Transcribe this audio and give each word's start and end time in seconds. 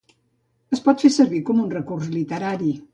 Es 0.77 0.81
pot 0.87 1.05
fer 1.05 1.13
servir 1.19 1.43
com 1.53 1.63
a 1.67 1.69
recurs 1.77 2.13
literari. 2.19 2.77